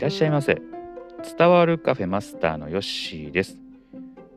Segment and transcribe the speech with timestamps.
[0.00, 0.62] いらっしゃいませ。
[1.36, 3.58] 伝わるカフェマスターのヨッシーです。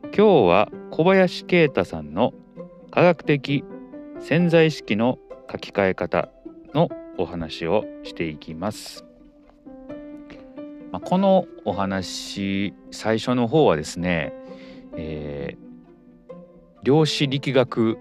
[0.02, 2.34] 今日は小林啓太さんの
[2.90, 3.64] 科学的
[4.20, 5.18] 潜在意識の
[5.50, 6.28] 書き換え方
[6.74, 9.06] のお話をしていきます、
[10.92, 14.34] まあ、このお話最初の方はですね、
[14.98, 16.34] えー、
[16.82, 17.96] 量子力学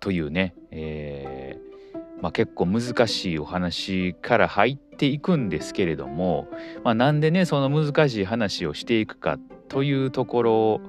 [0.00, 6.46] というね、えーまあ、結構難しいお話から入っていくんですけれども、
[6.84, 9.36] まあ、なんでねその難しい話をしていくか
[9.68, 10.80] というところ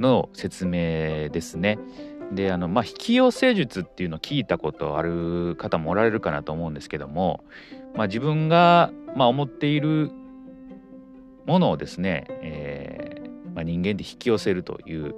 [0.00, 1.78] の説明ですね。
[2.32, 7.44] であのまあ引き寄せ術っていうのを聞いたことある方もおられるかなと思うんですけども、
[7.94, 10.10] まあ、自分がまあ思っている
[11.46, 15.14] ものをですね、えーまあ、人間で引き寄せるという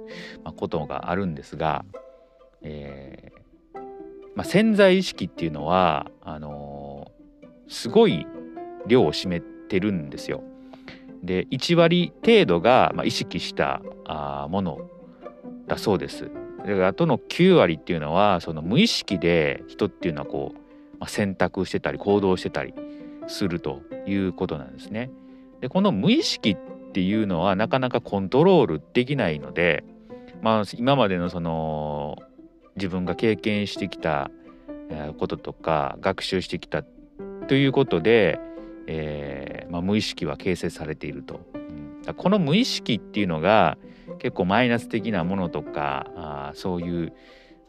[0.55, 1.85] ことがあるんですが、
[2.61, 3.41] えー
[4.35, 6.70] まあ、潜在意識っていうのはあの、
[7.71, 8.27] すごい
[8.85, 10.43] 量を占めてるんですよ。
[11.23, 14.89] で1割程度が、まあ、意識したあもの
[15.67, 16.29] だそうです。
[16.65, 20.57] であとの9割っていうのはその無意識で人っていうのはこう、
[20.99, 22.73] まあ、選択してたり行動してたり
[23.27, 25.09] するということなんですね。
[25.61, 29.85] でこの無意識っていうのはなかなかコントロールできないので、
[30.41, 32.17] まあ、今までのその
[32.75, 34.29] 自分が経験してきた
[35.17, 36.83] こととか学習してきた
[37.47, 38.39] ということで、
[38.87, 41.41] えーまあ、無意識は形成されていると。
[41.53, 43.77] うん、この無意識っていうのが
[44.19, 47.13] 結構マイナス的なものとかあそういう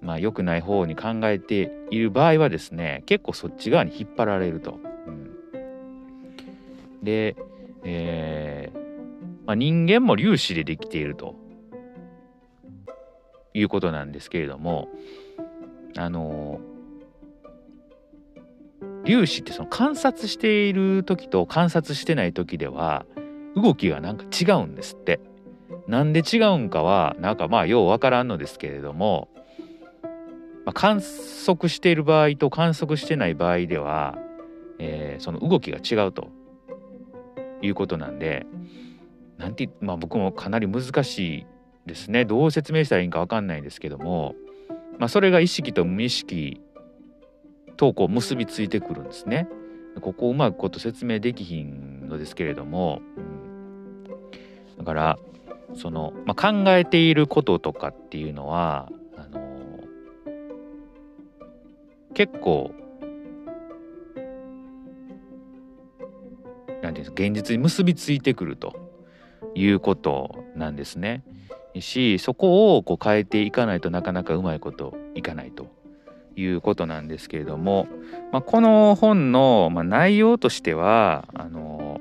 [0.00, 4.78] まあ良くない方に考えている場合はですね結構そっち側に引っ張られると。
[5.06, 5.30] うん、
[7.02, 7.36] で、
[7.84, 8.82] えー
[9.46, 11.34] まあ、人間も粒子でできていると
[13.54, 14.88] いうことなんですけれども
[15.96, 16.60] あの
[19.04, 23.04] 粒子ってその観察している時と観察してない時では
[23.56, 25.20] 動きがなんか違うんですって。
[25.88, 29.28] なんで違うんかはなんかまあようわからんのですけれども、
[30.64, 34.16] まあ、観測している場合と観測してない場合では、
[34.78, 36.28] えー、その動きが違うと
[37.62, 38.46] いうことなんで
[39.38, 41.46] なんてまあ僕もかなり難しい
[41.86, 44.34] ですねどう説明したらいいか分かんないんですけども、
[44.98, 46.60] まあ、それが意識と無意識
[47.82, 49.48] とこう結びついてくるんですね。
[50.00, 55.18] ここをうまくこと説明できひんのですけれども、うん、だから
[55.74, 59.40] その、まあ、考えていることとかっていうのはあの
[62.14, 62.72] 結構
[66.68, 68.76] なんていうんですか現実に結びついてくると
[69.56, 71.24] いうことなんですね。
[71.80, 75.81] しそこをこう変えていかないとなかなかうまいこといかないと
[76.36, 77.86] いうことなんですけれども、
[78.32, 82.00] まあ、この本の、まあ、内容としてはあの、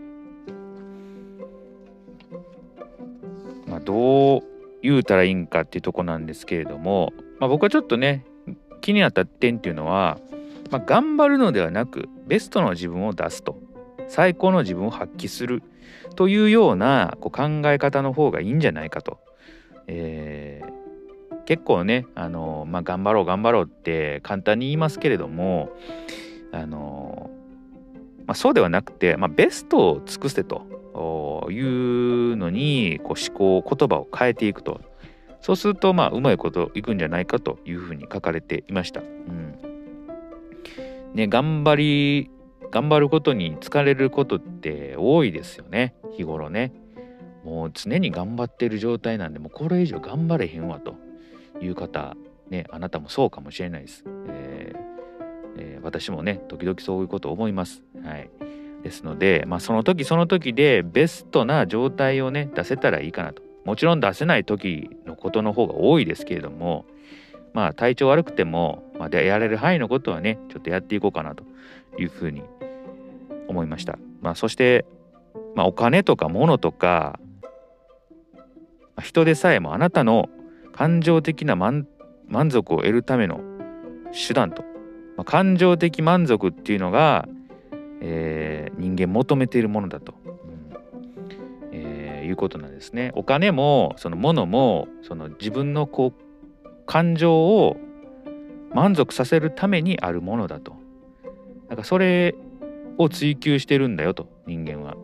[3.67, 4.41] まあ、どう
[4.81, 8.25] 言うたらいいんかっていうとこなんですけれども、まあ、僕はちょっとね
[8.81, 10.17] 気になった点っていうのは、
[10.71, 13.57] まあ、頑張るのではなくベストの自分を出すと
[14.07, 15.63] 最高の自分を発揮する
[16.15, 19.19] というようなこう考え方の方がいいんじゃないかと。
[19.87, 20.80] えー、
[21.45, 25.69] 結構ねあの、まあ、頑張ろう頑張ろうって簡単に言いますけれども
[26.51, 27.29] あの、
[28.25, 30.65] まあ、そうではなくて、まあ、ベストを尽くせと
[31.49, 34.81] いうのにこう思考言葉を変えていくと
[35.41, 39.01] そうするとまあうまいこといくんじゃないかというふうに書かれていました。
[39.01, 39.71] うん
[41.13, 42.31] ね、頑張り
[42.71, 46.71] 頑張ることに疲れることって多いですよね日頃ね。
[47.43, 50.95] もう常に頑張ってる状態なんでもうこれ以上頑張れへんわと
[51.61, 52.15] いう方
[52.49, 54.03] ねあなたもそうかもしれないです。
[54.27, 54.91] えー
[55.57, 57.83] えー、私もね時々そういうことを思います。
[58.03, 58.29] はい、
[58.83, 63.41] ですので、まあ、その時その時でベストな状態をね出せたらいいかなと。
[63.65, 66.85] もちろん出せない時のことの方が多いですけれども
[67.53, 71.43] まあ体調悪くても、まあ、やれる範囲のことはねちょっとやっていこうかなと
[71.99, 72.41] いうふうに
[73.47, 73.99] 思いました。
[74.21, 74.85] まあ、そして、
[75.55, 77.19] まあ、お金とか物とか
[78.99, 80.29] 人でさえもあなたの
[80.81, 81.85] 感情的な満
[82.49, 83.39] 足を得るための
[84.27, 84.63] 手段と、
[85.15, 87.29] まあ、感情的満足っていうのが、
[88.01, 90.39] えー、人間求めているものだと、うん
[91.71, 93.11] えー、いうことなんですね。
[93.13, 97.77] お金もその物もその自分のこう感情を
[98.73, 100.71] 満足させるためにあるものだと。
[101.69, 102.33] だからそれ
[102.97, 104.97] を追求してるんだよと人間は。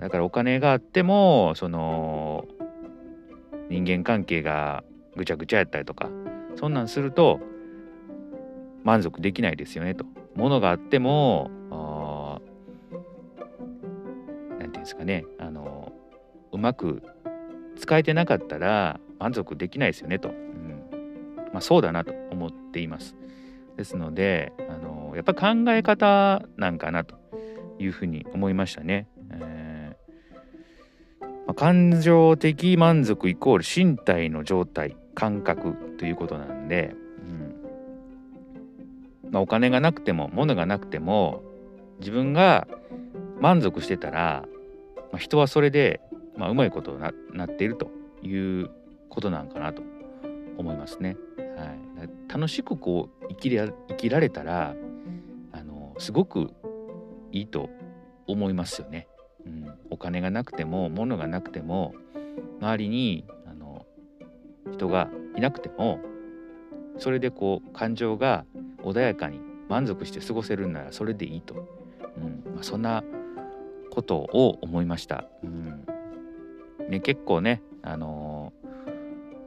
[0.00, 2.15] だからお金があってもその
[3.68, 4.84] 人間関係が
[5.16, 6.10] ぐちゃぐちゃやったりとか
[6.54, 7.40] そんなんすると
[8.84, 10.04] 満足できないですよねと。
[10.36, 11.50] 物があっても
[14.50, 15.92] 何て言うんですかねあの
[16.52, 17.02] うまく
[17.76, 20.36] 使えてなかったら満足できないですよねと、うん
[21.52, 23.16] まあ、そうだなと思っています。
[23.76, 27.16] ですのであのやっぱ考え方なんかなと
[27.78, 29.08] いうふうに思いましたね。
[31.46, 37.22] まあ、感情的満足イコール身体の状態感覚ということなんで、う
[39.28, 41.42] んまあ、お金がなくても物がなくても
[42.00, 42.66] 自分が
[43.40, 44.44] 満足してたら、
[45.12, 46.00] まあ、人はそれで、
[46.36, 47.90] まあ、うまいことにななっていると
[48.22, 48.70] いう
[49.08, 49.82] ことなんかなと
[50.58, 51.16] 思いますね。
[51.38, 54.74] はい、楽しくこう生きれ生きられたら
[55.52, 56.50] あのすごく
[57.32, 57.70] いいと
[58.26, 59.06] 思いますよね。
[59.46, 61.94] うん、お金がなくても物がなくても
[62.60, 63.86] 周りにあの
[64.70, 66.00] 人がいなくても
[66.98, 68.44] それでこう感情が
[68.82, 69.40] 穏やかに
[69.70, 72.54] 満足して過ごせるならそれでいいと、うん。
[72.54, 73.04] まあ、そんな
[73.90, 75.24] ことを思いました。
[75.42, 75.86] うん。
[76.90, 78.52] ね、結構ね、あの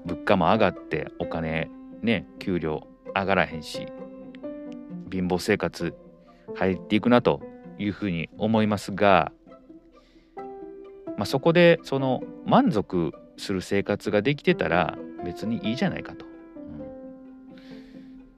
[0.06, 1.70] ー、物価も上がってお金
[2.02, 3.86] ね給料上がらへんし
[5.12, 5.94] 貧乏生活
[6.56, 7.40] 入っていくなと
[7.78, 9.32] いうふうに思いますが、
[11.20, 16.26] まあ、そこでその満足する生活ができてたら別にいいじゃないかと、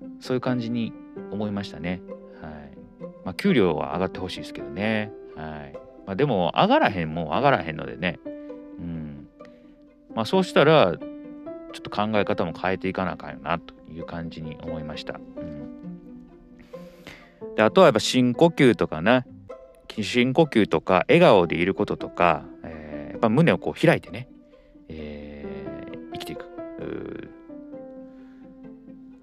[0.01, 0.91] うん、そういう感じに
[1.31, 2.01] 思いましたね。
[2.41, 2.53] はい。
[3.23, 5.11] まあ、給料は上がってほしいですけどね。
[5.35, 5.77] はい。
[6.07, 8.19] まあ、でも上がらへんもん上がらへんのでね、
[8.79, 9.27] うん。
[10.15, 10.99] まあ、そうしたらちょっ
[11.81, 15.19] と考え方も変えていかなあかんよなという感じに思いました。
[15.37, 15.43] う
[17.45, 19.27] ん、であとはやっぱ深呼吸とかね
[19.87, 22.43] 深呼吸とか笑顔でいることとか、
[23.21, 24.27] ぱ胸をこう開いてね、
[24.89, 26.47] えー、生きていくっ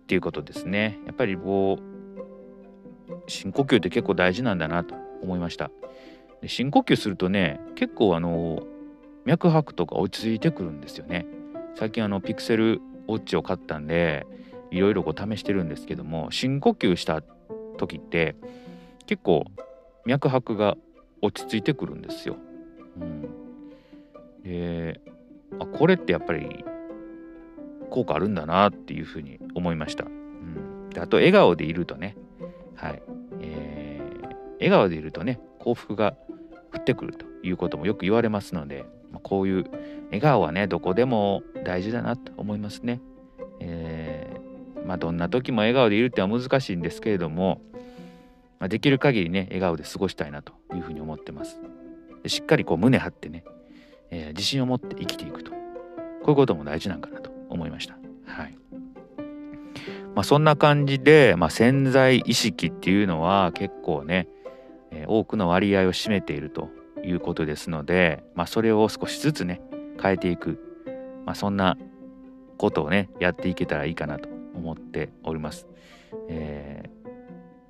[0.07, 0.99] ていうことですね。
[1.07, 1.83] やっぱりこう
[3.27, 5.71] 深呼吸って結構大事なんだなと思いました。
[6.41, 8.63] で深呼吸するとね結構あの
[9.27, 11.27] 脈拍とか落ち着いてくるんですよね。
[11.75, 14.27] 最近あのピクセルウォッチを買ったんで
[14.71, 17.23] いろいろこう試してるんですけども深呼吸した
[17.77, 18.37] 時って
[19.07, 19.45] 結構
[20.07, 20.77] 脈拍が
[21.21, 22.37] 落ち着いてくるんですよ。
[23.01, 23.29] うん、
[24.45, 25.01] で
[25.59, 26.65] あこれってやっぱり
[27.91, 30.05] 効果あるんだなっていうふうに思いました。
[30.05, 32.17] うん、であと笑顔でいるとね、
[32.75, 33.03] はい
[33.41, 36.17] えー、笑顔でいるとね幸福が
[36.75, 39.65] 降ってくるということもよく言われますのでまあ、こういう
[40.07, 43.01] 笑顔はねどこでも大事だなと思いますね。
[43.61, 47.61] えー、まあ、どんな時も笑顔でいるっては難しいんですけれども、
[48.61, 51.59] まあ、できる限りね笑顔で過ごしたいなというふうに思ってます。
[52.23, 53.45] でしっかりこう胸張ってね、
[54.11, 55.57] えー、自信を持って生きていくとこ
[56.27, 57.99] ういうことも大事なんかなと思いました。
[58.27, 58.59] はい
[60.15, 64.29] まあ、そんな感じで、まあ、潜在意識っていうのは結構ね、
[64.91, 66.71] えー、多くの割合を占めていると
[67.05, 69.61] いうことですので、まあ、それを少しずつね
[70.03, 70.59] 変えていく、
[71.25, 71.79] まあ、そんな
[72.57, 75.69] ことをねやっていけたらいいかなと思っております。
[76.29, 77.09] えー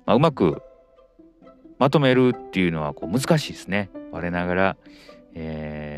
[0.05, 0.61] まあ、うまく
[1.77, 3.91] まとめるっていうのはこう難しいですね。
[4.11, 4.77] 我ながら、
[5.35, 5.88] えー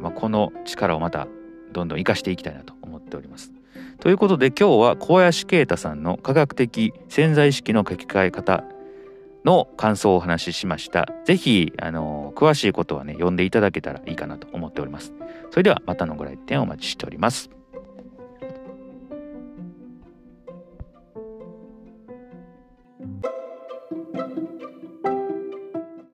[0.00, 1.28] まあ、この力をまた
[1.72, 3.52] どんどん生かしていきたいなと思っております。
[4.00, 8.64] ということで今日は小林啓太さんの科学的潜在意識の書き換え方
[9.44, 11.08] の感想をお話ししました。
[11.24, 15.12] ぜひ、あの、詳しいことはね、読んでいただけたらいいかなと思っております。
[15.50, 17.59] それではまたのご来店お待ちしております。